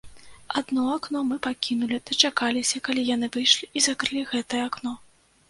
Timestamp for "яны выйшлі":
3.15-3.71